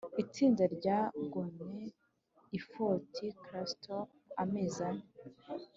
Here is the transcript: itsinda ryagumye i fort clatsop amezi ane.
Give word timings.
itsinda 0.23 0.63
ryagumye 0.75 1.81
i 2.57 2.59
fort 2.67 3.13
clatsop 3.45 4.07
amezi 4.43 4.81
ane. 4.89 5.05